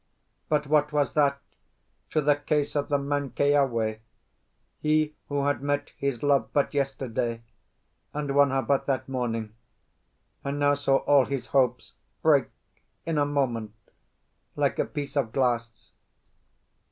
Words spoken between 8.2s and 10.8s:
won her but that morning, and now